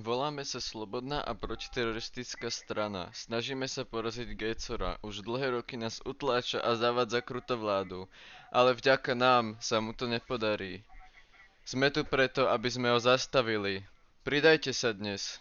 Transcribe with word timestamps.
Voláme 0.00 0.48
sa 0.48 0.64
Slobodná 0.64 1.20
a 1.20 1.36
protiteroristická 1.36 2.48
strana. 2.48 3.12
Snažíme 3.12 3.68
sa 3.68 3.84
poraziť 3.84 4.32
Gatesora. 4.32 4.96
Už 5.04 5.20
dlhé 5.20 5.60
roky 5.60 5.76
nás 5.76 6.00
utláča 6.08 6.56
a 6.64 6.72
zavádza 6.72 7.20
kruto 7.20 7.60
vládu. 7.60 8.08
Ale 8.48 8.72
vďaka 8.72 9.12
nám 9.12 9.60
sa 9.60 9.76
mu 9.84 9.92
to 9.92 10.08
nepodarí. 10.08 10.80
Sme 11.68 11.92
tu 11.92 12.08
preto, 12.08 12.48
aby 12.48 12.72
sme 12.72 12.88
ho 12.88 12.96
zastavili. 12.96 13.84
Pridajte 14.24 14.72
sa 14.72 14.96
dnes. 14.96 15.36